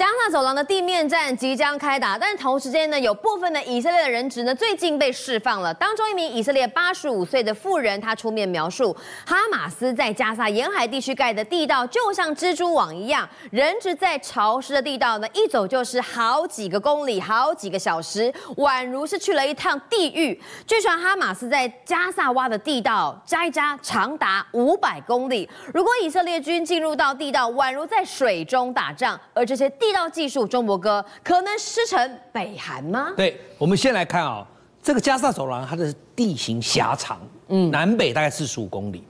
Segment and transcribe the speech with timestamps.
[0.00, 5.74] 加萨走廊的地面战即将开打，但同时间呢，有部分的以色列的人质呢，最近被释放了。
[5.74, 20.40] 当中一名以色列八十五岁的妇人，她出面描述，哈马斯在加萨沿海地区盖的地道就像蜘蛛网一样，人质在潮湿的地道呢，一走就是好几个公里，好几个小时，宛如是去了一趟地狱。
[20.66, 25.46] 据传哈马斯在加萨挖的地道，加一加长达五百公里。
[25.74, 29.89] 如果以色列军进入到地道，宛如在水中打仗，而这些地。
[29.90, 33.12] 地道技术，中博哥可能师承北韩吗？
[33.16, 34.46] 对，我们先来看啊、哦，
[34.80, 39.02] 这个加萨走廊它的地形狭长，嗯，南北大概四十五公里。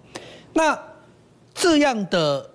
[0.54, 0.78] 那
[1.52, 2.50] 这样的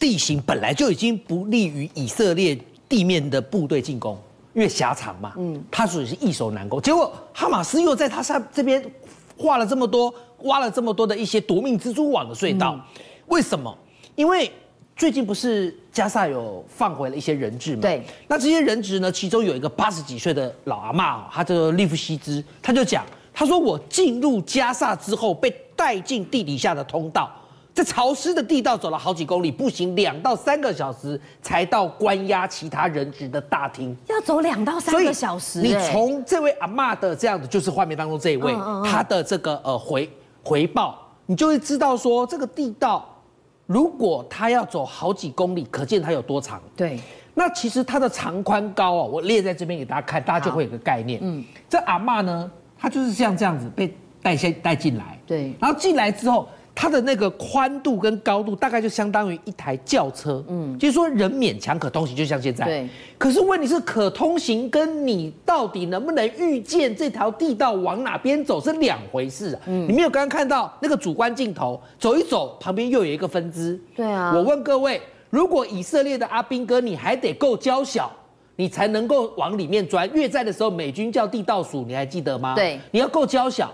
[0.00, 4.18] 地形本来就已经不利于以色列地面的部队进攻，
[4.52, 6.82] 因为狭长嘛，嗯，它属于是易守难攻。
[6.82, 8.84] 结果哈马斯又在它上这边
[9.38, 12.82] 画了这么多，挖了这么多的一些夺命蜘蛛网的隧道，嗯、
[13.28, 13.72] 为什么？
[14.16, 14.50] 因为
[15.00, 17.80] 最近不是加萨有放回了一些人质吗？
[17.80, 23.02] 对，那这些人质呢，其中有一个八十几岁的老阿妈，他叫利夫西兹，他就讲，
[23.32, 27.30] 他说我进入加萨之后被带进地底下的通道，
[27.72, 33.96] 在潮湿的地道走了好几公里，步行两到三个小时才到关押其他人质的大厅。
[34.08, 38.52] 要走两到三个小时，你从这位阿妈的这样子，就是画面当中这一位，
[38.84, 40.06] 他的这个呃回
[40.44, 43.09] 回报，你就会知道说这个地道。
[43.70, 46.60] 如果它要走好几公里，可见它有多长。
[46.74, 46.98] 对，
[47.34, 51.20] 那其实它的长宽高啊，我列在这边给大家看，大家就会有个概念。
[51.22, 55.16] 嗯，这阿嬷呢，她就是像这样子被带先带进来。
[55.24, 56.48] 对，然后进来之后。
[56.74, 62.64] 它的那个宽度跟高度大概就相当于一台轿车，嗯，就是说人勉强可通行，就像现在。
[62.64, 62.88] 对。
[63.18, 69.60] 可是问题是，可通行跟你到底能不能预见这条地道往哪边走是两回事啊。
[69.66, 69.86] 嗯。
[69.88, 73.78] 你没有刚刚看到那个主观镜头，走一走，旁边又有一个分支。
[73.94, 74.32] 对啊。
[74.34, 78.10] 我问各位，如果以色列的阿兵哥，你还得够娇小，
[78.56, 80.08] 你才能够往里面钻。
[80.14, 82.54] 越战的时候，美军叫地道署，你还记得吗？
[82.54, 82.80] 对。
[82.90, 83.70] 你要够娇小，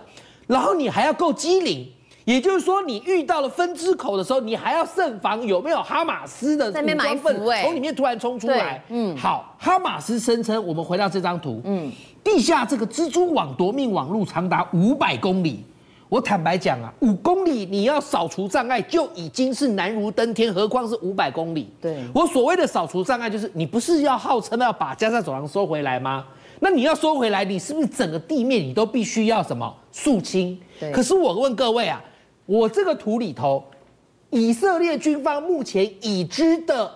[0.48, 1.86] 然后你还要够机灵。
[2.26, 8.82] 也就是说，你遇到了分支口的时候，你还要慎防有没有哈马斯的武装分子从里面突然冲出来。
[8.88, 11.88] 嗯，好，哈马斯声称，我们回到这张图，嗯，
[12.24, 15.64] 地下这个蜘蛛网夺命网路长达五百公里。
[16.08, 21.68] 我坦白讲啊，五公里你要扫除障碍就已经是难如登天，何况是五百公里。
[21.80, 26.24] 对，我所谓的扫除障碍，就是你不是要号称要把加沙走廊收回来吗？
[26.58, 30.58] 那你要收回来，你是不是整个地面你都必须要什么肃清？
[30.80, 30.90] 对。
[30.90, 32.02] 可是我问各位啊。
[32.46, 33.62] 我这个图里头，
[34.30, 36.90] 以色列军方目前已知的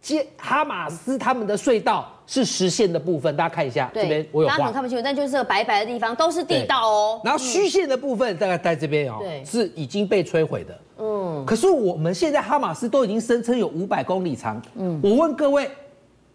[0.00, 7.20] 接哈马斯他们的隧道是实线的部分，大家看一下，这边我有画，大家可能看不清楚，但就是这个白白的地方都是地道哦。
[7.24, 10.80] 然后虚线的部分大概在这边哦，是已经被摧毁的。
[10.98, 14.60] 嗯，可是我们现在哈马斯都已经声称有五百公里长。
[14.74, 15.70] 嗯，我问各位，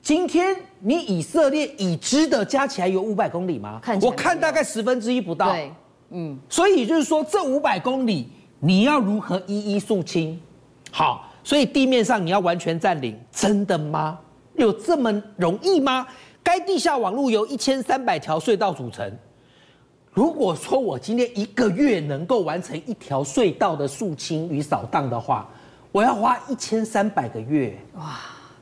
[0.01, 3.79] 今天你以色列已知的加起来有五百公里吗？
[3.81, 5.51] 看，我看大概十分之一不到。
[5.51, 5.71] 对，
[6.11, 8.29] 嗯，所以就是说这五百公里。
[8.59, 10.39] 你要如何一一肃清？
[10.91, 14.17] 好，所以地面上你要完全占领，真的吗？
[14.55, 16.07] 有这么容易吗？
[16.41, 19.11] 该地下网路由一千三百条隧道组成。
[20.13, 25.49] 如果说我今天一个月能够完成一条隧道的肃清与扫荡的话，
[25.91, 28.19] 我要花一千三百个月哇！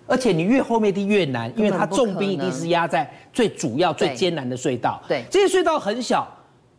[0.08, 5.02] 而且你越后面的越难，因为它重兵一定是压在最主要、最艰难的隧道。
[5.08, 6.28] 对，这些隧道很小，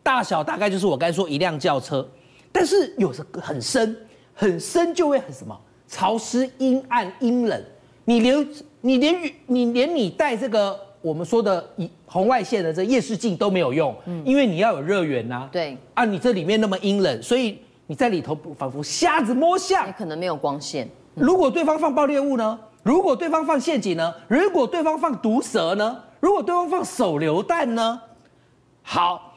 [0.03, 2.07] 大小大概就是我刚才说一辆轿车。
[2.55, 3.97] 但是有时很深，
[4.33, 7.61] 很深就会很什么潮湿、阴暗、阴冷。
[8.05, 8.49] 你连
[8.81, 15.49] 你连你连你带这个我们说的以红外线的这夜视镜都没有用，嗯，因为你要有热源呐。
[15.51, 20.89] 对啊，你这里面那么阴冷，所以你在里头仿佛瞎子摸象，也可能没有光线。
[21.15, 22.57] 如果对方放爆裂物呢？
[22.85, 24.15] 如果对方放陷阱呢？
[24.29, 26.01] 如果对方放毒蛇呢？
[26.21, 28.01] 如果对方放手榴弹呢？
[28.83, 29.34] 好。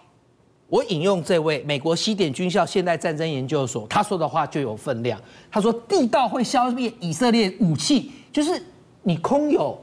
[0.70, 5.18] 我引用这位美国西点军校现代战争研究所他说的话就有分量。
[5.50, 8.62] 他说：“地道会消灭以色列武器，就是
[9.04, 9.80] 你空有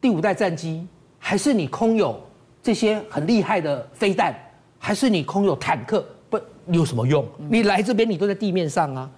[0.00, 0.86] 第五代战机，
[1.18, 2.20] 还是你空有
[2.62, 4.32] 这些很厉害的飞弹，
[4.78, 7.26] 还是你空有坦克，不，你有什么用？
[7.50, 9.10] 你来这边你都在地面上啊。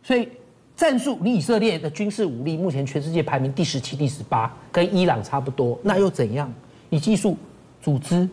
[0.00, 0.28] 所以
[0.76, 6.52] 战术，你以色列的军事武力目前全世界排名第十七、第十八，跟伊朗差不多，那又怎样？
[6.88, 7.36] 你技术、
[7.82, 8.28] 组织。”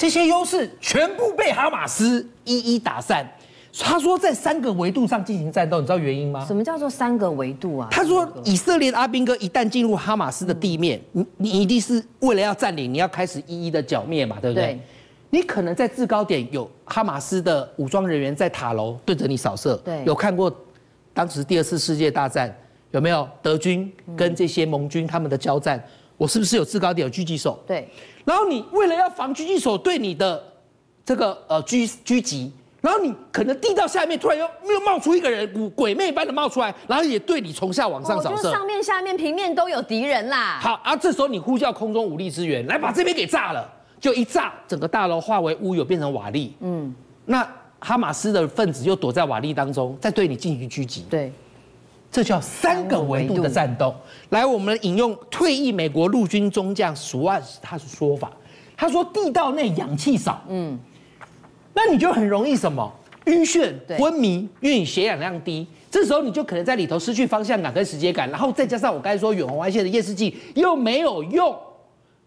[0.00, 3.30] 这些优势全部被哈马斯一一打散。
[3.78, 6.42] 他说，在三个维度上进行战斗，你知道原因吗？
[6.46, 7.86] 什么叫做三个维度啊？
[7.90, 14.68] 他说，以色列的阿兵哥一旦进入哈马斯的地面，你你一定是为了要占领，你要开始一一的剿灭嘛，对不对？
[14.68, 14.80] 对。
[15.28, 19.76] 你可能在制高点有哈马斯的武装人员在塔楼对着你扫射。
[19.84, 20.02] 对。
[20.06, 20.50] 有看过
[21.12, 22.50] 当时第二次世界大战
[22.92, 25.78] 有没有德军跟这些盟军他们的交战？
[26.20, 27.58] 我是不是有制高点有狙击手？
[27.66, 27.88] 对。
[28.26, 30.42] 然后你为了要防狙击手对你的
[31.02, 32.52] 这个呃狙狙击，
[32.82, 38.50] 然后你可能地道下面突然又又冒出一个人，鬼魅般的冒出来，然后也对你从下往上扫射。
[38.50, 40.58] 哦，上面下面平面都有敌人啦。
[40.60, 43.66] 好，啊，这时候你呼叫空中武力支援来把这边给炸了，
[43.98, 46.50] 就一炸，整个大楼化为乌有，变成瓦砾。
[46.60, 46.94] 嗯。
[47.24, 51.06] 那哈马斯的分子又躲在瓦砾当中，再对你进行狙击。
[51.08, 51.32] 对。
[52.10, 53.94] 这叫三个维度的战斗。
[54.30, 58.32] 来，我们引用退役美国陆军中将苏万他的说法，
[58.76, 60.78] 他说地道内氧气少，嗯，
[61.72, 62.92] 那你就很容易什么？
[63.26, 71.54] 晕眩、昏迷，因为你血氧量低，这时候你就可能在里头失去方向感跟时间感，然后再加上我刚才说远红外线的夜视镜又没有用，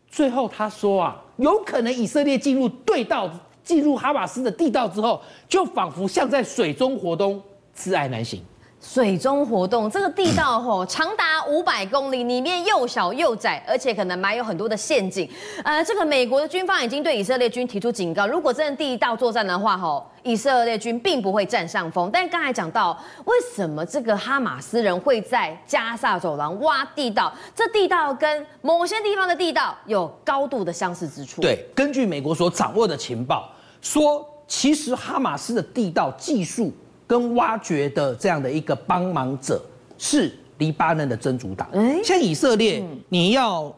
[0.08, 3.30] 最后他说啊，有可能以色列进入对道，
[3.64, 5.20] 进入哈马斯的地道之后，
[5.50, 7.42] 就仿佛像在水中活动，
[7.74, 8.42] 自爱难行。
[8.84, 15.28] 水中活动，这个地道吼 长达五百公里，里面又小又窄，而且可能埋有很多的陷阱。
[15.64, 22.10] 呃，这个美国的军方已经对以色列军提出警告，如果真的地道作战的话，吼，以色列军并不会占上风。
[22.12, 27.34] 但刚才讲到，为什么这个哈马斯人会在加萨走廊挖地道？
[27.56, 31.42] 这地道跟某些地方的地道有高度的相似之处。
[31.42, 33.50] 对，根据美国所掌握的情报，
[33.82, 36.70] 说其实哈马斯的地道技术。
[37.06, 39.62] 跟挖掘的这样的一个帮忙者
[39.98, 41.68] 是黎巴嫩的真主党。
[42.04, 43.74] 像以色列，你要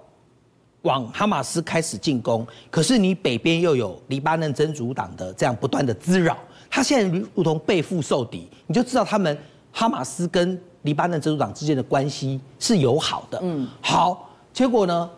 [0.84, 6.38] 往哈马斯开始进攻，可是你北边又有黎巴嫩真主党的这样不断的滋扰，
[6.70, 9.38] 他现在如同背腹受敌，你就知道他们
[9.72, 13.40] 哈马斯跟黎巴嫩真主党之间的关系是友好的。
[13.42, 15.10] 嗯，好，结果呢，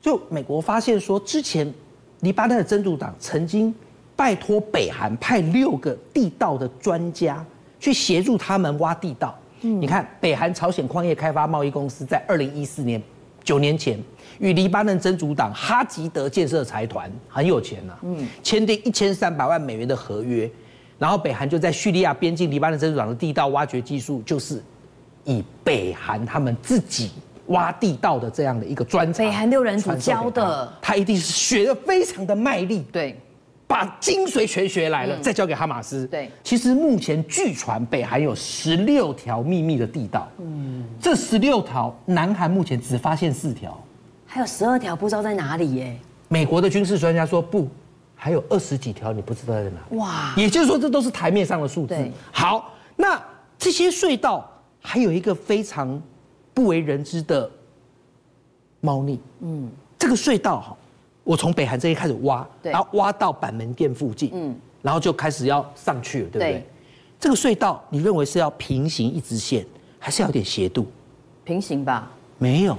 [0.00, 1.72] 就美国发现说，之前
[2.20, 3.74] 黎巴嫩的真主党曾经。
[4.22, 7.44] 拜托北韩派六个地道的专家
[7.80, 9.36] 去协助他们挖地道。
[9.62, 13.02] 嗯，你看，北韩朝鲜矿业开发贸易公司在二零一四年
[13.42, 13.98] 九年前
[14.38, 20.48] 与黎巴嫩真主党哈吉德建设财团很有钱呐，嗯，签订一千三百万美元的合约，
[21.00, 24.62] 然后北韩就在叙利亚边境黎巴嫩真主党的地道挖掘技术，就是
[25.24, 27.10] 以北韩他们自己
[27.46, 33.18] 挖地道的这样的一个专长，北韩六人组教的，他一定是学的非常的卖力，对。
[33.72, 36.06] 把精髓全学来了，再交给哈马斯。
[36.08, 40.28] 对，其实目前据传北韩有十六条秘密的地道。
[40.38, 43.82] 嗯，这十六条，南韩目前只发现四条，
[44.26, 45.96] 还有十二条不知道在哪里耶。
[46.28, 47.66] 美国的军事专家说不，
[48.14, 49.96] 还有二十几条你不知道在哪。
[49.96, 51.96] 哇，也就是说这都是台面上的数字。
[52.30, 53.18] 好，那
[53.56, 54.46] 这些隧道
[54.82, 55.98] 还有一个非常
[56.52, 57.50] 不为人知的
[58.82, 59.18] 猫腻。
[59.40, 60.76] 嗯，这个隧道哈。
[61.24, 66.66] 我从北韩这边开始挖，然后挖到板门店附近，嗯，然后就开始要上去了，对不对？
[67.20, 69.64] 这个隧道你认为是要平行一直线，
[69.98, 70.86] 还是要有点斜度？
[71.44, 72.10] 平行吧。
[72.38, 72.76] 没有，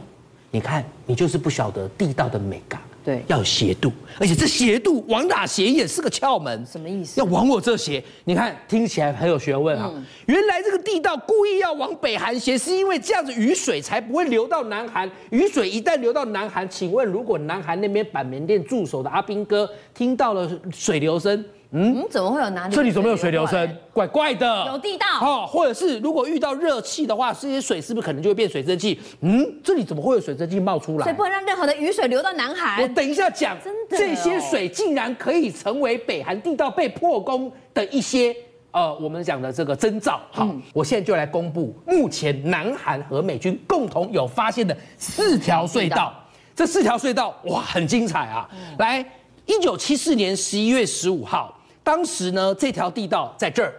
[0.52, 2.82] 你看，你就是不晓得地道的美感。
[3.04, 6.66] 对，要有斜度，而且这斜度往哪斜也是个窍门。
[6.66, 7.20] 什么意思？
[7.20, 8.02] 要往我这斜。
[8.24, 9.92] 你看，听起来很有学问啊。
[9.94, 15.10] 嗯、原来这个地道故意要往北韩斜，是因为这样子雨水才不会流到南韩。
[15.32, 21.44] 雨水一旦流到南韩，请问如果南韩那边板门店驻守的阿兵哥听到了水流声？
[21.76, 22.76] 嗯，怎么会有哪里？
[22.76, 23.78] 这里怎么有水流声？
[23.92, 24.66] 怪怪的。
[24.68, 29.00] 有地道哦，或者是如果遇到热气的话，这些水是不是可能就会变水蒸气？
[29.22, 31.04] 嗯，这里怎么会有水蒸气冒出来？
[31.04, 32.80] 所以不能让任何的雨水流到南海。
[32.84, 38.36] 我等一下讲，真的，这些水竟然可以成为北韩地道被破功的一些
[38.70, 40.22] 呃，我们讲的这个征兆。
[40.30, 45.96] 好，嗯、我现在就来公布目前南韩和美军共同有发现的四条隧道。
[45.96, 46.14] 道
[46.56, 48.48] 这四条隧道哇，很精彩啊！
[48.54, 49.04] 嗯、来，
[49.48, 51.52] 一九七四年十一月十五号。
[51.84, 53.74] 当时呢，这条地道在这儿，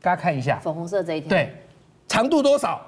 [0.00, 1.52] 大家看一下，粉红色这一条，对，
[2.06, 2.80] 长度多少？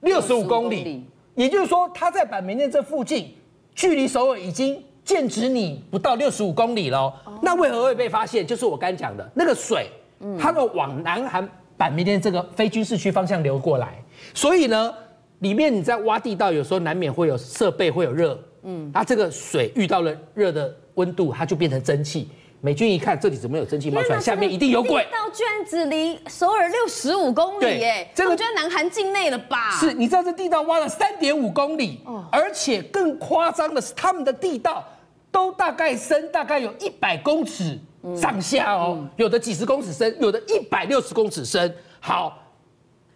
[0.00, 1.04] 六十五公里，
[1.34, 3.34] 也就是说，它在板门店这附近，
[3.74, 6.98] 距离首尔已经剑指你不到六十五公里了。
[7.00, 8.46] 哦、那为何会被发现？
[8.46, 9.90] 就是我刚讲的那个水，
[10.38, 14.02] 它都往南韩板门店这个非军事区方向流过来，
[14.34, 14.94] 所以呢，
[15.40, 22.28] 里面你在挖地道，有时候难免会有设备会有热，嗯，那这个水遇到了热的温度，它就变成蒸汽。
[22.60, 25.04] 美军一看这里怎么有蒸汽冒出来，下面一定有鬼。
[25.04, 29.70] 地道居然只离首尔六十五公里耶，这个就在南韩境内了吧？
[29.78, 32.00] 是，你知道这地道挖了三点五公里，
[32.32, 34.84] 而且更夸张的是，他们的地道
[35.30, 37.78] 都大概深，大概有一百公尺
[38.16, 41.72] 上下哦，有的几十公尺深，有的一百六十公尺深。
[42.00, 42.42] 好，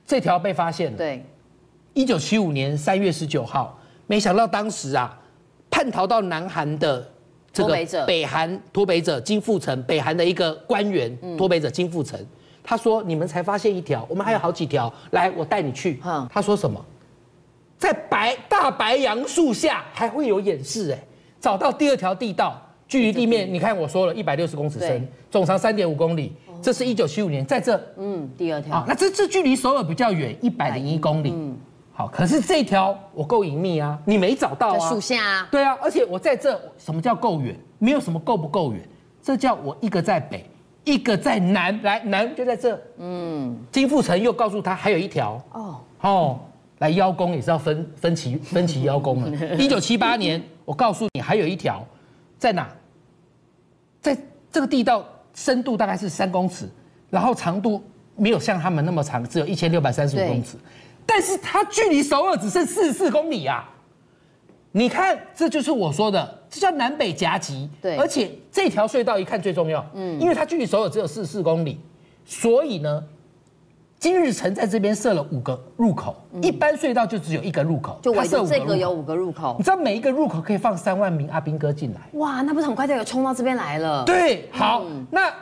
[0.07, 0.97] 这条被发现了。
[0.97, 1.27] 对，
[1.95, 5.19] 一九七五年三月十九号，没想到当时啊，
[5.69, 7.09] 叛逃到南韩的。
[7.53, 12.19] 这个北韩脱北者金富成，北韩的一个官员脱北者金富成，
[12.63, 16.01] 他说你们才发现一条，我们还有好几条，来我带你去。
[16.05, 16.83] 嗯，他说什么？
[17.79, 20.99] 在白大白杨树下还会有演示哎，
[21.41, 26.33] 找到第二条地道，距离地面你看我说了一百六十公尺深，总长三点五公里。
[26.63, 28.77] 这是一九七五年在这，嗯，第二条。
[28.77, 31.35] 啊，那这这距离首尔比较远，一百零一公里。
[31.93, 34.89] 嗯，好，可是这条我够隐秘啊，你没找到啊？
[34.89, 35.49] 树下啊。
[35.51, 37.57] 对啊，而且我在这，什么叫够远？
[37.79, 38.83] 没有什么够不够远，
[39.23, 40.49] 这叫我一个在北，
[40.85, 42.81] 一个在南，来南就在这。
[42.99, 45.43] 嗯，金富城又告诉他还有一条。
[45.53, 46.41] 哦哦。
[46.79, 49.31] 来邀功也是要分分歧分歧邀功了。
[49.55, 51.81] 一九七八年，我告诉你还有一条，
[52.39, 52.69] 在哪？
[54.01, 54.19] 在
[54.51, 56.69] 这个地道深度大概是三公尺，
[57.09, 57.81] 然后长度
[58.17, 60.57] 没有像他们那么长，只有一千六百三十五公尺，
[61.07, 63.69] 但是它距离首尔只剩四十四公里啊！
[64.73, 67.69] 你看，这就是我说的，这叫南北夹击。
[67.81, 71.79] 对，而且这条隧道一看最重要，嗯，因为它距离首尔只有四十四公里，
[72.25, 73.05] 所以呢。
[73.99, 79.55] 金日成在这边设了五个入口，一般隧道就只有一个入口，就我设这个有五个入口。
[79.57, 82.01] 你知道每一个入口可以放三万名阿兵哥进来？
[82.15, 84.05] 哇，那不是很快就有冲到这边来了？
[84.05, 85.33] 对，好，那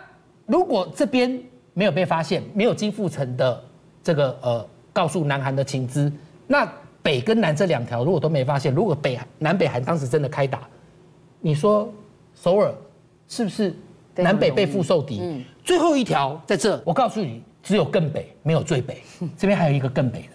[0.45, 3.65] 如果这边没有被发现，没有金富城的
[4.03, 6.13] 这个呃告诉南韩的情资，
[6.47, 6.71] 那
[7.03, 10.69] 北跟南这两条如果都没发现，如果北南北韩当时真的开打，
[11.41, 11.93] 你说
[12.35, 12.75] 首尔
[13.29, 13.75] 是不是
[14.17, 15.45] 南北被腹受敌？
[15.65, 17.43] 最后一条在这，我告诉你。
[17.63, 19.03] 只有更北，没有最北。
[19.37, 20.29] 这边还有一个更北的。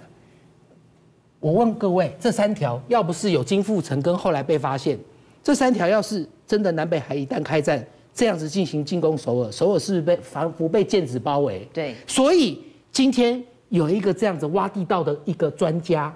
[1.40, 4.96] 我问各位，这三条要不是有金富城跟后来被发现，
[5.44, 7.84] 这三条要是真的南北韩一旦开战，
[8.14, 11.68] 这样子进行进攻首尔，首尔是不是被仿佛被剑指包围？
[11.74, 11.96] 对。
[12.06, 13.44] 所以今天
[13.75, 16.12] 有一个这样子挖地道的一个专家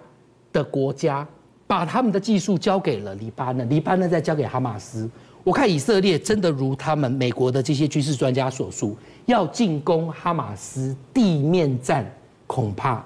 [0.54, 1.28] 的国家，
[1.68, 5.10] 把他们的技术交给了黎巴嫩，黎巴嫩再交给哈马斯。
[5.44, 12.10] 我看以色列真的如他们美国的这些军事专家所述，要进攻哈马斯地面战，
[12.48, 13.04] 恐怕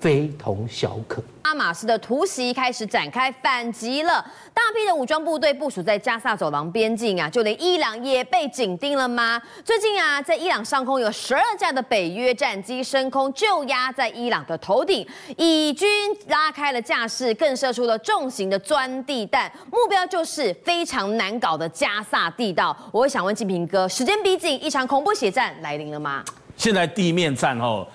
[0.00, 1.22] 非同小可。
[1.42, 9.40] 哈马斯的突袭开始展开反击了，大批的武装部队部署在加萨走廊边境啊，就连伊朗也被紧盯了吗？
[9.64, 15.04] 最近啊，在伊朗上空有十二架的北约战机升空，就压在伊朗的头顶，
[15.36, 15.88] 以军
[16.28, 22.76] 拉开了架势，更射出了重型的钻地弹，目标就是非常难搞的加萨地道。
[22.92, 26.22] 我会想问敬平哥，时间逼近，一场恐怖血战来临了吗？
[26.56, 27.86] 现在地面战哦，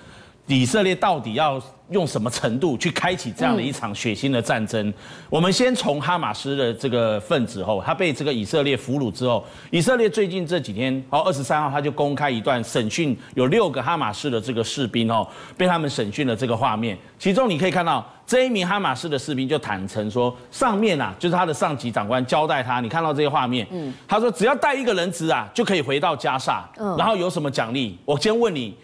[0.46, 1.62] 以色列到底要？
[1.90, 4.92] 用什么程度去开启这样的一场血腥的战争？
[5.30, 15.24] 我们先从哈马斯的这个分子后，他被这个以色列俘虏之后，以色列最近这几天，哦，二十三号他就公开一段审讯，有六个哈马斯的这个士兵哦，
[15.56, 16.98] 被他们审讯的这个画面。
[17.20, 27.96] 其中你可以看到，这一名哈马斯的士兵就坦诚说，上面啊，就是他的上级长官交代他，你看到这些画面，嗯，他说只要带一个人质啊，就可以回到加沙，嗯，然后有什么奖励？
[28.04, 28.76] 我先问你。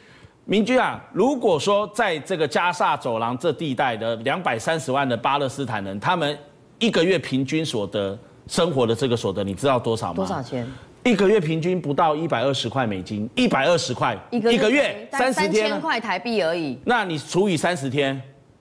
[0.45, 6.37] 明君啊，如果说在这个加萨走廊这地带的两百三十万的巴勒斯坦人，他们
[6.81, 8.19] 一个月平均所得
[8.49, 10.15] 生活的这个所得，你知道多少吗？
[10.15, 10.67] 多少钱？
[11.05, 16.77] 一个月平均不到一百二十块美金，一百二十块一个月，三十天，三千块台币而已。
[16.85, 18.21] 那你除以三十天，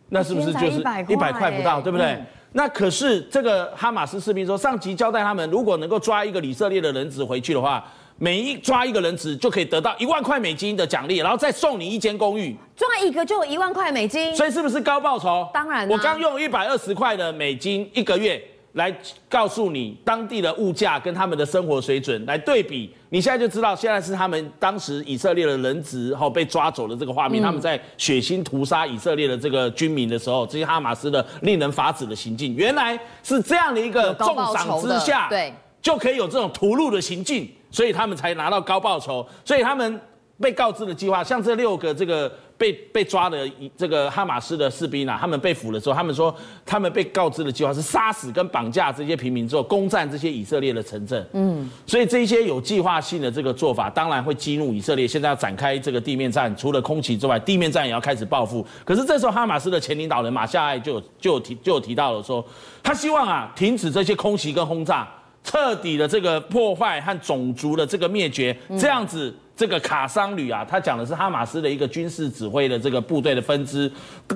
[0.10, 2.12] 那是不是就是一百块不到，对不对？
[2.14, 7.84] 嗯、那可是这个哈马斯士兵说，上级交代他们，如果能够抓一个以色列的人质回去的话。
[8.24, 12.56] 每一抓一个人质就可以得到一万块美金的奖励，然后再送你一间公寓。
[12.76, 15.50] 抓一个就有一万块美金，所以是不是高报酬？
[15.52, 15.90] 当然。
[15.90, 18.40] 我刚用一百二十块的美金一个月
[18.74, 18.96] 来
[19.28, 35.52] 告诉你当地的物价跟他们的生活水准来对比，你现在就知道现在是他们当时以色列的人质后被抓走的这个画面，他们在血腥屠杀以色列的这个军民的时候，这些哈马斯的令人发指的行径，原来是这样的一个重赏之下，对，
[35.82, 37.50] 就可以有这种屠戮的行径。
[37.72, 40.00] 所以他们才拿到高报酬，所以他们
[40.40, 43.48] 被告知的计划，像这六个这个被被抓的
[43.78, 46.36] 这个哈马斯的士兵啊，他们被俘的时候，他们说
[46.66, 51.24] 他们被告知的计划是杀死跟绑架这些平民之后，攻占这些以色列的城镇。
[51.34, 55.08] 嗯，所以这些有计划性的这个做法，当然会激怒以色列。
[55.08, 58.66] 现在要展开这个地面战，除了空袭之外，地面战也要开始报复。
[58.84, 62.44] 可是这时候哈马斯的前领导人马夏艾就有就有提就有提到了说，
[62.82, 65.08] 他希望啊停止这些空袭跟轰炸。
[65.44, 73.92] 彻底的这个破坏和种族的这个灭绝，这样子，这个卡桑旅啊，他讲的是哈马斯的一个军事指挥的这个部队的分支，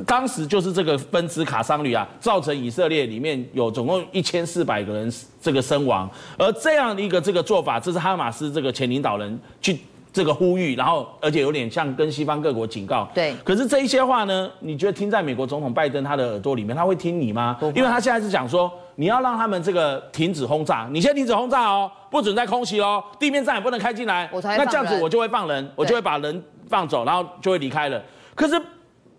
[0.05, 9.79] 当时就是这个分支卡桑旅啊，造成以色列里面有总共一千四百个人这个身亡，而这样的一个这个做法，这是哈马斯这个前领导人去
[10.15, 13.05] 这个呼吁，然后而且有点像跟西方各国警告。
[13.13, 13.35] 对。
[13.43, 17.57] 可是这一些话呢，你觉得听在美国总统拜登他的耳朵里面，他会听你吗？
[17.75, 18.71] 因为他现在是讲说。
[18.97, 24.29] 你要让他们这个停止轰炸，你先停止轰炸哦，不准再空袭哦，地面战也不能开进来。
[24.31, 28.01] 我才那这样子我就会放人，我就会把人放走，然后就会离开了。
[28.35, 28.57] 可是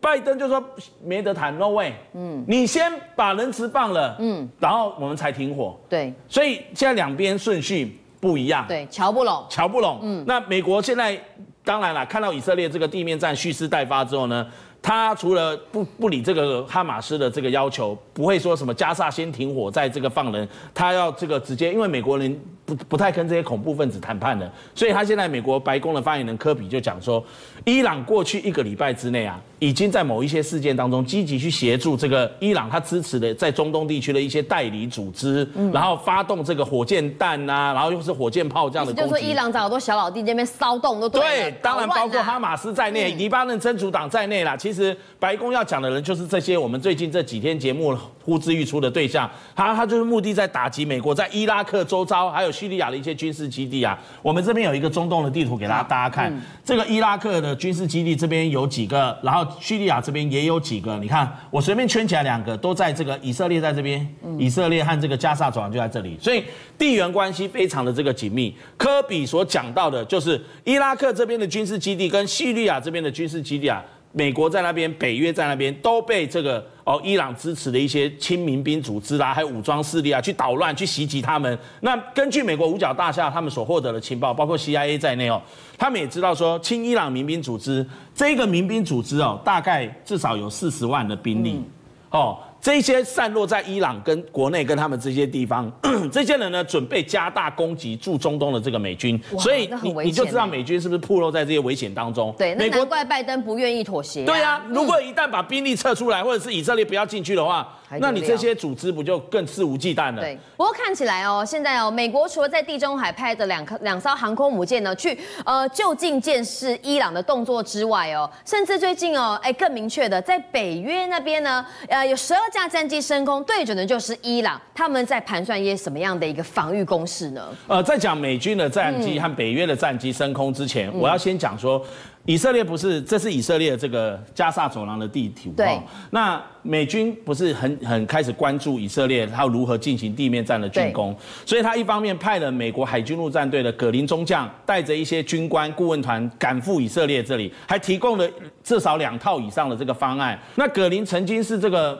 [0.00, 0.65] 拜登就说
[1.05, 1.93] 没得谈，no way。
[2.15, 5.79] 嗯，你先把人质放了，嗯，然后我们才停火。
[5.91, 8.64] 对，所以现在两边顺序不一样。
[8.66, 10.00] 对，瞧不拢，瞧不拢。
[10.02, 11.16] 嗯，那美国现在
[11.64, 14.47] 当然了，看到以色列这个地面战蓄势待发之后呢，
[14.83, 22.40] 他除了不不理这个哈马斯的这个要求，不会说什么加萨先停火再这个放人，他要这个直接，因为美国人。
[22.66, 27.25] 不不太跟这些恐怖分子谈判的，所以他现在美国白宫的发言人科比就讲说，
[27.64, 39.08] 伊朗过去一个礼拜之内啊，已经在某一些事件当中积极去协助这个伊朗他支持的在中东地区的一些代理组织，嗯、然后发动这个火箭弹呐、啊，然后又是火箭炮这样的攻击。
[39.08, 41.20] 就是说伊朗找好多小老弟这边骚动都对。
[41.20, 44.56] 对，当然包括哈马斯在内，黎巴嫩真主党在内啦。
[44.56, 52.56] 其实白宫要讲的人就是这些，我们最近这几天节目呼之欲出的对象，他他就是目的在打击美国在伊拉克周遭还有。
[52.56, 56.32] 叙利亚的一些军事基地啊，我们这边有一个中东的地图给大家大家看。
[56.64, 60.97] 这个伊拉克的军事基地这边有几个，然后叙利亚这边也有几个。
[60.99, 64.07] 你看，我随便圈起来两个，都在这个以色列在这边，
[64.38, 66.45] 以色列和这个加沙走廊就在这里，所以
[66.79, 68.55] 地缘关系非常的这个紧密。
[68.76, 73.85] 科比所讲到的就是伊拉克这边的军事基地跟叙利亚这边的军事基地啊。
[74.16, 81.58] 美国在那边，北约在那边，都被这个哦伊朗支持的一些亲民兵组织啦，还有武装势力啊，去捣乱、去袭击他们。
[81.80, 85.38] 那根据美国五角大厦他们所获得的情报，包括 CIA 在内哦，
[85.76, 91.62] 他们也知道说，亲伊朗民兵组织这个民兵组织哦，大概至少有四十万的兵力
[92.08, 92.38] 哦。
[92.66, 95.70] 这些散落在伊朗跟国内跟他们这些地方，
[96.11, 102.35] 这些人呢，准备加大攻击驻中东的这个美军，所以你你就知道美军是不是暴露在这些危险当中？
[102.37, 104.26] 对，那难怪拜登不愿意妥协、啊。
[104.26, 107.68] 对啊，如果一旦把兵力撤出来，或者是以色列不要进去的话。
[108.00, 110.20] 那你这些组织不就更肆无忌惮了？
[110.20, 110.37] 对。
[110.56, 124.58] 不过看起来哦，现在哦，美国除了在地中海派的两颗两艘航空母舰呢，去呃就近监视伊朗的动作之外哦，甚至最近哦，哎更明确的，在北约那边呢，呃有十二架战机升空，对准的就是伊朗。
[124.75, 127.48] 他们在盘算一些什么样的一个防御攻势呢？
[127.66, 131.84] 呃，在讲美军的战机和北约的战机升空之前，嗯、我要先讲说。
[132.25, 135.49] 以色列不是，这是以色列这个加萨走廊的地图。
[135.56, 135.78] 对。
[136.10, 141.16] 那美军不是很很开始关注以色列，他如何进行地面战的进攻。
[141.45, 148.28] 所以他一方面派了美国海军陆战队的葛林中将，带着一些军官顾问团赶赴以色列这里，还提供了
[148.64, 150.36] 至少两套以上的这个方案。
[150.56, 151.97] 那葛林曾经是这个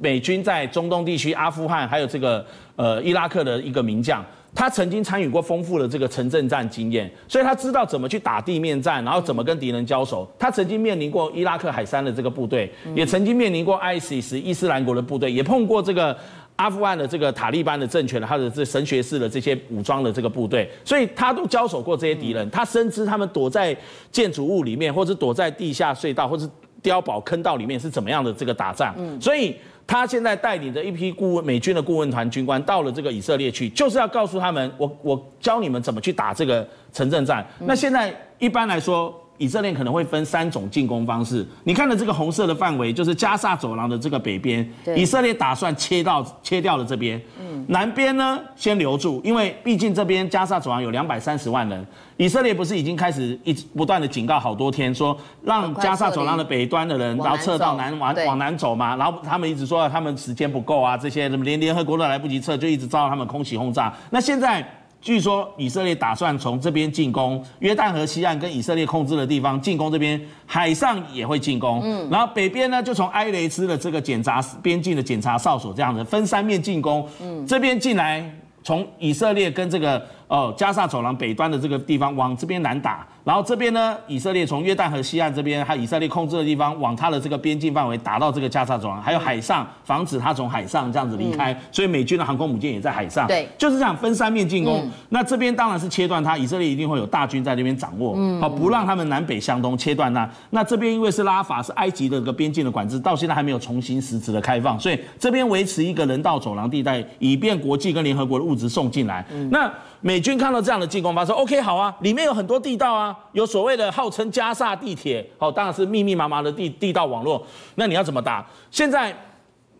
[0.00, 2.44] 美军在中东地区、阿富汗还有这个
[2.76, 4.24] 呃伊拉克的一个名将。
[4.56, 10.30] 他曾经参与过丰富的这个城镇战经验，所以他知道怎么去打地面战，然后怎么跟敌人交手。
[10.38, 16.16] 他曾经面临过伊拉克海山的这个部队，也曾经面临过 ISIS 伊斯兰国的部队，也碰过这个
[16.54, 22.48] 阿富汗的这个塔利班的政权的，他的这神学式的这些武装的这个部队，所以他都交手过这些敌人。
[22.50, 23.76] 他深知他们躲在
[24.12, 26.48] 建筑物里面，或者躲在地下隧道，或者
[26.84, 28.94] 碉堡坑道里面是怎么样的这个打仗。
[29.20, 29.56] 所以。
[29.86, 37.46] 他现在带领着一批顾问美军的顾问团军官到了这个以色列去，就是要告诉他们，我我教你们怎么去打这个城镇战。
[37.58, 41.46] 那现在一般来说，以色列可能会分三种进攻方式。
[41.64, 47.20] 你看的这个红色的范围，就是加萨走廊的这个北边，以色列打算切到切掉了这边。
[47.68, 51.86] 南边呢，先留住，因为毕竟这边加萨走廊有两百三十万人。
[52.16, 63.92] 以色列不是已经开始一直不断的警告好多天，说让加萨走廊的北端的人，然后撤到南往往南走嘛，然后他们一直说他们时间不够啊，这些什么连联合国都来不及撤，就一直遭到他们空袭轰炸。
[64.10, 64.64] 那现在。
[65.04, 71.82] 据说以色列打算从这边进攻约旦河西岸跟以色列控制的地方进攻这边，海上也会进攻。
[71.84, 77.06] 嗯，然后北边呢就从埃雷斯的这个检查边境的检查哨所这样子分三面进攻。
[77.20, 78.24] 嗯，这边进来
[78.62, 80.02] 从以色列跟这个。
[80.26, 94.80] 哦，加萨走廊北端的这个地方往这边南打，然后这边呢，以色列从约旦河西岸这边，还有以色列控制的地方，往它的这个边境范围打到这个加萨走廊，还有海上防止它从海上这样子离开，嗯、所以美军的航空母舰也在海上，对，就是这样分三面进攻。
[94.82, 100.28] 嗯、那这边当然是切断它，以色列一定会有大军在那边掌握，好，不让他们南北向东切断它。
[100.50, 109.24] 那这边因为是拉法是埃及的这个边境的管制，到现在还没有重新实质的开放，所以这边维持一个人道走廊地带，以便国际跟联合国的物资送进来。
[109.30, 109.70] 嗯、那
[110.04, 117.42] 美军看到这样的进攻方式，OK，好啊，里面有很多地道啊，有所谓的号称加萨地铁，好，当然是密密麻麻的地地道网络。
[117.76, 118.46] 那你要怎么打？
[118.70, 119.16] 现在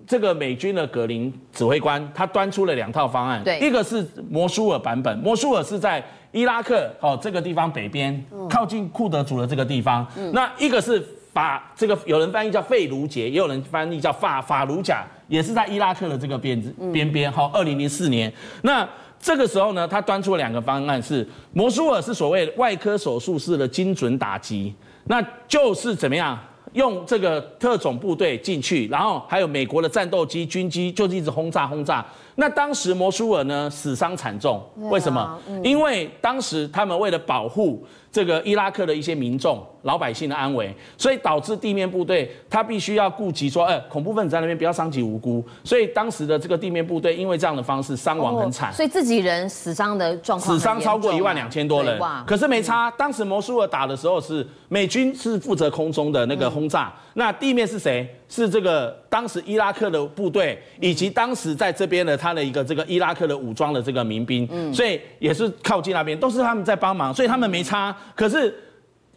[0.07, 15.05] 这个美军的格林指挥官他端出了两套方案，对，一个是摩苏尔版本，摩苏尔是在伊拉克哦这个地方北边，靠近库德族的这个地方，那一个是法这个有人翻译叫费卢杰，也有人翻译叫法法卢贾。
[15.27, 16.61] 也是在伊拉克的这个边
[16.93, 17.33] 边边。
[17.33, 18.87] 好，二零零四年，那
[19.25, 26.39] 这个时候呢，他端出了两个方案，是摩苏尔是所谓外科手术式的精准打击，那就是怎么样？
[26.75, 32.05] 用这个特种部队进去，然后还有美国的战斗机、军机，就是一直轰炸轰炸。
[32.37, 35.39] 那当时摩苏尔呢，死伤惨重，为什么？
[35.63, 45.45] 因为当时他们为了保护这个伊拉克的一些民众、老百姓的安危，所以导致地面部队他必须要顾及说，哎，恐怖分子在那边不要伤及无辜。
[45.63, 52.01] 所以当时的这个地面部队因为这样的方式伤亡很惨，所以自己人死伤的状况，死伤超过一万两千多人。
[52.27, 58.09] 可是没差，当时摩苏尔打的时候是美军是负责空中的那个轰炸，那地面是谁？
[58.35, 67.97] 是这个当时伊拉克的部队，以及当时在这边的他的一个这个伊拉克的武装的这个民兵，所以也是靠近那边，都是他们在帮忙，所以他们没差。
[68.17, 68.53] 可是。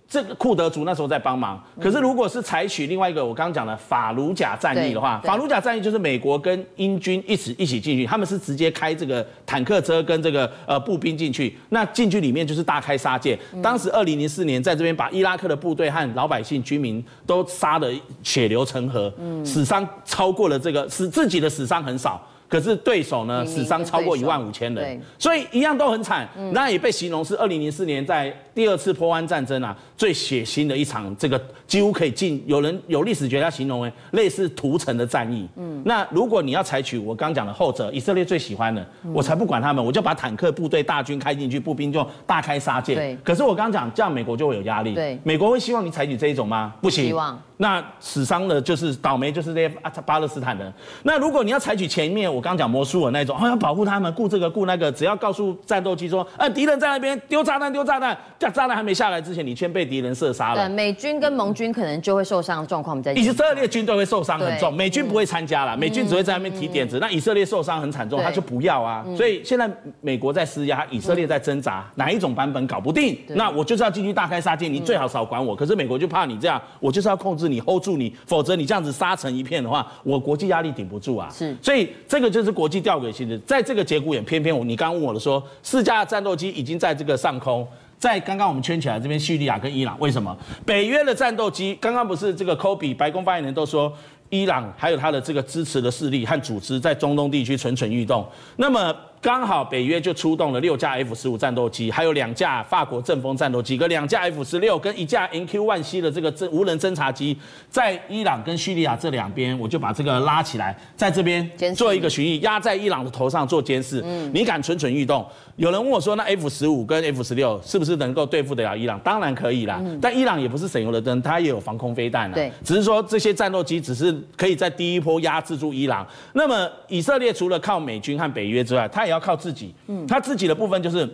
[0.10, 13.38] 这个库德族那时候在帮忙，可是如果是采取另外一个我刚刚讲的法鲁贾战役的话，法鲁贾战役就是美国跟英军一起一起进去，他们是直接开这个坦克车跟这个呃步兵进去，那进去里面就是大开杀戒。
[13.62, 17.92] 当时二零零四年在这边把伊拉克的部队和老百姓居民都杀得
[18.24, 22.26] 血流成河，死伤超过了这个，死自己的死伤很少。
[22.50, 26.26] 可是对手呢，死伤超过一万五千人，所以一样都很惨。
[26.54, 35.48] 那也被形容是二零零四年在第二次波湾战争啊最血腥的一场，这个几乎可以进有人有历史学家形容为类似屠城的战役。
[35.58, 42.96] 嗯，那如果你要采取我刚讲的后者，以色列最喜欢的，我才不管他们，我就把坦克部队大军开进去，步兵就大开杀戒。
[42.96, 43.16] 对。
[43.24, 44.96] 可是我刚刚讲这样，美国就会有压力。
[44.96, 45.20] 对。
[45.24, 46.74] 美国会希望你采取这一种吗？
[46.82, 47.06] 不行。
[47.06, 47.40] 希望。
[47.60, 49.70] 那死伤的就是倒霉，就是这些
[50.06, 50.72] 巴勒斯坦人。
[51.04, 58.16] 那如果你要采取前面我刚讲摩苏尔那种，哦，要保护他们，顾这个顾那个，只要告诉战斗机说，呃，敌人在那边丢炸弹，丢炸弹，
[58.48, 60.68] 炸炸弹还没下来之前，你先被敌人射杀了。
[60.68, 63.12] 对，美军跟盟军可能就会受伤的状况比较。
[63.14, 66.98] 以色列军队会受伤很重，美军不会参加了，美军只会在那边提点子。
[67.00, 69.06] 那以色列受伤很惨重，他就不要啊。
[69.16, 69.70] 所以现在
[70.02, 75.56] 美国在施压，以色列在挣扎，哪一种版本搞不定，那我就是要进去大开杀戒，你最好少管我。
[75.56, 78.16] 可是美国就怕你这样，我就是要控制你，hold 住你。
[78.26, 81.30] 否则你这样子杀成一片的话，我国际压力顶不住啊。
[81.34, 83.38] 是，所以这个就是国际吊诡性质。
[83.40, 87.66] 在这个节骨眼，偏偏我你刚刚问我的说，四架战斗机已经在这个上空，
[87.98, 90.36] 在刚刚我们圈起来这边叙利亚跟伊朗，为什么？
[90.66, 93.92] 北约的战斗机刚刚不是这个科比白宫发言人都说，
[94.30, 98.96] 伊朗还有他的这个支持的势力和组织在中东地区蠢蠢欲动，那么。
[99.20, 107.36] 刚好北约就出动了六架 F 十五战斗机，还有两架法国阵风战斗机，跟两架 F 十六跟一架 MQ-1C 的这个侦无人侦察机，
[107.70, 114.02] 在伊朗跟叙利亚这两边，我就把这个拉起来，在这边做一个巡弋，压在伊朗的头上做监视。
[114.06, 115.26] 嗯，你敢蠢蠢欲动？
[115.56, 119.00] 有人问我说，那 F 十五跟 F 十六是不是能够对付得了伊朗？
[119.00, 122.34] 当然可以啦，但伊朗也不是省油的灯，它也有防空飞弹啊。
[122.36, 126.06] 对，只是说这些战斗机只是可以在第一波压制住伊朗。
[126.34, 131.10] 那么以色列除了靠美军和北约之外，它也要靠自己，嗯，他自己的部分就是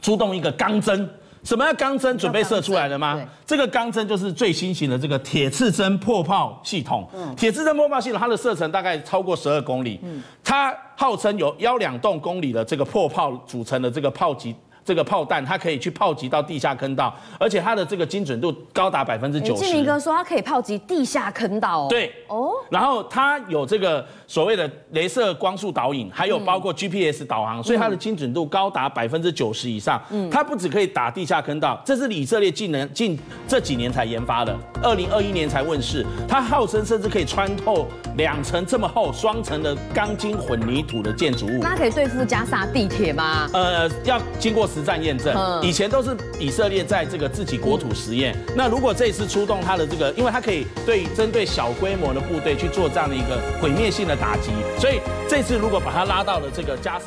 [0.00, 1.08] 出动一个钢针，
[1.42, 2.16] 什么叫钢针？
[2.16, 3.20] 准备射出来了吗？
[3.44, 7.06] 这个钢针就是最新型的这个铁刺针破炮系统。
[7.14, 10.00] 嗯，铁刺针破炮系统，它的射程大概超过十二公里。
[10.02, 14.54] 嗯，它号称有幺两栋公里的这个破炮组成的这个炮击。
[14.84, 19.64] 这个炮弹它可以去炮击到地下坑道，而且它的这个精准度高达百分之九十。
[19.64, 21.86] 金明哥说它可以炮击地下坑道哦。
[21.88, 29.98] 对哦，然后它有这个所谓的镭射光束导引，还有包括 GPS 导航，所以它的精准度高达百分之九十以上。
[30.10, 33.18] 嗯，它不只可以打地下坑道，这是以色列近年近
[33.48, 36.04] 这几年才研发的，二零二一年才问世。
[36.28, 37.86] 它号称甚至可以穿透
[38.18, 41.60] 两层这么厚双层的钢筋混凝土的建筑物。
[41.62, 43.48] 那可以对付加萨地铁吗？
[43.54, 44.68] 呃，要经过。
[44.74, 45.32] 实战验证，
[45.62, 48.36] 以前都是以色列在这个自己国土实验。
[48.56, 57.04] 那如果这一次出动他的这个，因为他可以对针对小规模的部队去做这样的一个毁灭性的打击，所以这次如果把他拉到了这个加沙，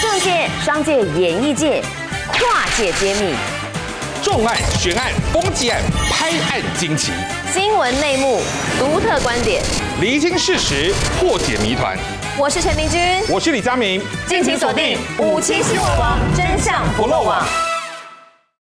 [0.00, 1.82] 政界、商界、演艺界
[2.32, 3.34] 跨界揭秘，
[4.22, 7.12] 重案、悬案、攻击案、拍案惊奇，
[7.52, 8.40] 新闻内幕、
[8.78, 9.62] 独特观点，
[10.00, 11.98] 厘清事实，破解谜团。
[12.38, 17.65] 我是陈明君，我是李佳明，敬请锁定五七新闻网，真相不漏网。